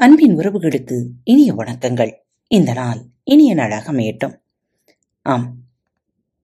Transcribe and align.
அன்பின் 0.00 0.36
உறவுகளுக்கு 0.36 1.06
இனிய 1.24 1.54
வணக்கங்கள். 1.54 2.14
இந்த 2.46 2.72
நாள் 2.72 3.04
இனிய 3.24 3.54
நாளாக 3.54 3.92
அமையட்டும். 3.92 4.38
ஆம். 5.22 5.56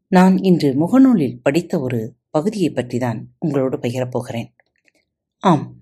நான் 0.08 0.38
இன்று 0.38 0.74
முகநூலில் 0.74 1.40
படித்த 1.42 1.80
ஒரு 1.80 2.14
பகுதியை 2.30 2.70
பற்றி 2.70 2.98
தான் 2.98 3.34
உங்களோடு 3.38 3.76
பகிரப்போகிறேன். 3.76 4.52
ஆம். 5.38 5.74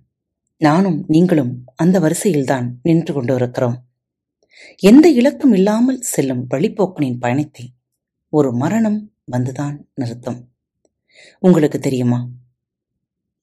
நானும் 0.59 1.05
நீங்களும் 1.09 1.65
அந்த 1.75 2.01
வரிசையில்தான் 2.01 2.71
நின்று 2.83 3.15
கொண்டிருக்கிறோம். 3.15 3.85
எந்த 4.77 5.11
இலக்கும் 5.11 5.53
இல்லாமல் 5.53 6.01
செல்லும் 6.01 6.47
வழிப்போக்கனின் 6.51 7.19
பயணத்தை 7.19 7.73
ஒரு 8.29 8.53
மரணம் 8.53 9.13
வந்துதான் 9.33 9.85
நிறுத்தும். 9.95 10.49
உங்களுக்கு 11.39 11.79
தெரியுமா? 11.79 12.29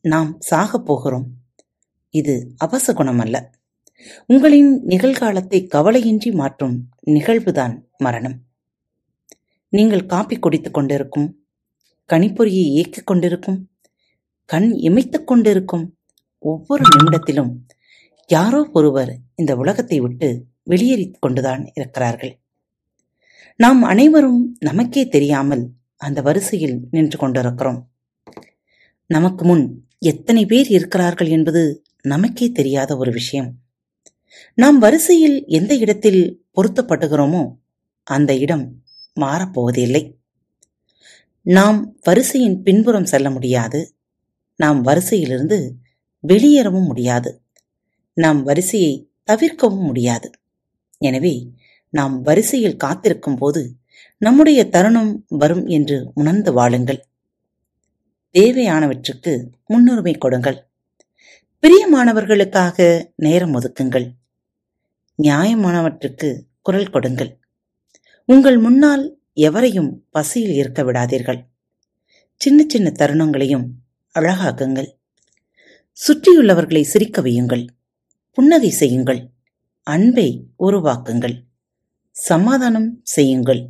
நாம் 0.02 0.38
சாகப் 0.50 0.86
போகிறோம். 0.86 1.28
இது 2.10 2.56
அபசகுணம் 2.66 3.20
அல்ல. 3.20 3.58
உங்களின் 4.26 4.84
நிகழ்காலத்தை 4.88 5.68
கவலையின்றி 5.76 6.34
மாற்றும் 6.34 6.90
நிகழ்வுதான் 7.06 7.80
மரணம். 7.98 8.42
நீங்கள் 9.70 10.06
காப்பி 10.06 10.40
குடித்துக் 10.40 10.74
கொண்டிருக்கும் 10.74 11.44
கணிப்பொறியை 12.14 12.64
இயக்கிக் 12.76 13.06
கொண்டிருக்கும் 13.06 13.70
கண் 14.46 14.72
இமைத்துக் 14.74 15.24
கொண்டிருக்கும் 15.24 15.98
ஒவ்வொரு 16.40 16.84
நிமிடத்திலும் 16.84 17.52
யாரோ 18.28 18.70
ஒருவர் 18.74 19.18
இந்த 19.36 19.56
உலகத்தை 19.56 20.00
விட்டு 20.00 20.46
வெளியேறிக் 20.64 21.18
கொண்டுதான் 21.20 21.72
இருக்கிறார்கள். 21.74 22.40
நாம் 23.56 23.84
அனைவரும் 23.84 24.58
நமக்கே 24.60 25.08
தெரியாமல் 25.08 25.70
அந்த 25.98 26.22
வரிசையில் 26.22 26.88
நின்று 26.92 27.18
கொண்டிருக்கிறோம். 27.18 27.92
நமக்கு 29.06 29.46
முன் 29.46 29.88
எத்தனை 30.00 30.46
பேர் 30.46 30.68
இருக்கிறார்கள் 30.68 31.28
என்பது 31.28 31.84
நமக்கே 32.02 32.50
தெரியாத 32.50 32.98
ஒரு 32.98 33.12
விஷயம். 33.12 33.56
நாம் 34.54 34.80
வரிசையில் 34.80 35.46
எந்த 35.48 35.76
இடத்தில் 35.76 36.44
பொருத்தப்படுகிறோமோ 36.56 37.56
அந்த 38.04 38.36
இடம் 38.36 38.84
மாறப்போவதில்லை. 39.16 40.16
நாம் 41.42 41.96
வரிசையின் 42.02 42.62
பின்புறம் 42.62 43.06
செல்ல 43.06 43.30
முடியாது. 43.30 43.96
நாம் 44.56 44.86
வரிசையிலிருந்து 44.86 45.72
வெளியேறவும் 46.28 46.86
முடியாது. 46.86 47.42
நாம் 48.14 48.44
வரிசையை 48.44 49.12
தவிர்க்கவும் 49.24 49.86
முடியாது. 49.86 50.32
எனவே 50.98 51.52
நாம் 51.90 52.22
வரிசையில் 52.22 52.76
காத்திருக்கும் 52.76 53.36
போது 53.36 53.76
நம்முடைய 54.18 54.70
தருணம் 54.70 55.26
வரும் 55.28 55.66
என்று 55.66 56.12
உணர்ந்து 56.14 56.54
வாழுங்கள். 56.54 57.04
தேவையானவற்றுக்கு 58.34 59.46
முன்னுரிமை 59.66 60.18
கொடுங்கள். 60.18 60.68
பிரியமானவர்களுக்காக 61.64 63.06
நேரம் 63.16 63.54
ஒதுக்குங்கள். 63.54 64.19
நியாயமானவற்றுக்கு 65.24 66.42
குரல் 66.62 66.90
கொடுங்கள். 66.90 67.40
உங்கள் 68.26 68.58
முன்னால் 68.58 69.20
எவரையும் 69.34 70.06
பசியில் 70.10 70.52
இருக்க 70.52 70.84
விடாதீர்கள். 70.84 71.46
சின்ன 72.36 72.64
சின்ன 72.68 72.92
தருணங்களையும் 73.00 73.66
அழகாக்குங்கள். 74.20 74.98
சுற்றியுள்ளவர்களை 76.08 76.82
சிரிக்க 76.82 77.22
வையுங்கள். 77.22 77.68
புன்னகை 78.32 78.70
செய்யுங்கள். 78.70 79.30
அன்பை 79.84 80.48
உருவாக்குங்கள். 80.60 81.44
சமாதானம் 82.12 83.00
செய்யுங்கள். 83.04 83.70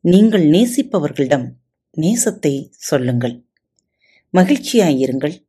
நீங்கள் 0.00 0.42
நேசிப்பவர்களிடம் 0.42 1.50
நேசத்தை 1.96 2.68
சொல்லுங்கள். 2.70 3.44
மகிழ்ச்சியாயிருங்கள் 4.34 5.46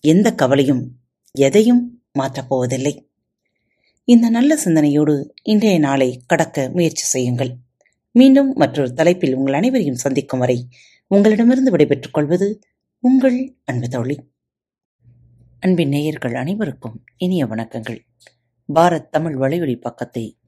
எந்த 0.00 0.34
கவலையும் 0.34 0.96
எதையும் 1.32 2.02
மாற்றப்போவதில்லை 2.18 3.05
இந்த 4.08 4.30
நல்ல 4.30 4.56
சிந்தனையோடு 4.56 5.34
இன்றைய 5.42 5.78
நாளை 5.78 6.22
கடக்க 6.26 6.70
முயற்சி 6.72 7.04
செய்யுங்கள். 7.04 7.56
மீண்டும் 8.10 8.52
மற்றொரு 8.52 8.92
தலைப்பில் 8.92 9.34
உங்கள் 9.34 9.54
அனைவரையும் 9.54 9.94
சந்திக்கும் 9.94 10.38
வரை 10.38 10.68
உங்களிடமிருந்து 11.06 11.70
விடைபெற்றுக் 11.70 12.12
கொள்வது 12.12 12.60
உங்கள் 12.98 13.56
அன்பு 13.64 13.88
தோழி. 13.88 14.30
அன்பின் 15.60 15.88
நேயர்கள் 15.88 16.34
அனைவருக்கும் 16.34 17.04
இனிய 17.16 17.46
வணக்கங்கள். 17.46 17.98
பாரத் 18.74 19.08
தமிழ் 19.08 19.36
வலையொலி 19.42 19.80
பக்கத்தை 19.80 20.38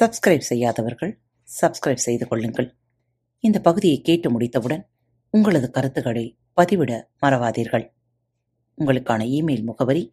சப்ஸ்கிரைப் 0.00 0.48
செய்யாதவர்கள் 0.50 1.20
சப்ஸ்கிரைப் 1.62 2.04
செய்து 2.06 2.28
கொள்ளுங்கள். 2.28 2.76
இந்த 3.38 3.60
பகுதியை 3.60 4.00
கேட்டு 4.00 4.30
முடித்தவுடன் 4.30 4.88
உங்களது 5.30 5.70
கருத்துக்களை 5.70 6.38
பதிவிட 6.56 7.02
மறவாதீர்கள். 7.22 7.92
உங்களுக்கான 8.78 9.24
இமெயில் 9.38 9.64
முகவரி 9.64 10.12